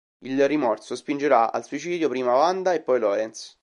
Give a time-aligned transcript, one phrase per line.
[0.21, 3.55] Il rimorso spingerà al suicidio prima Wanda e poi Lorenz.